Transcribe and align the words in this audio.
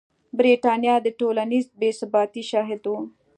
برېټانیا 0.37 0.95
د 1.01 1.07
ټولنیزې 1.19 1.69
بې 1.79 1.89
ثباتۍ 1.99 2.43
شاهده 2.51 2.89
وه. 2.93 3.01